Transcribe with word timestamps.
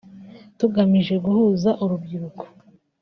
tugamije 0.59 1.15
guhuza 1.25 1.69
urubyiruko 1.83 2.43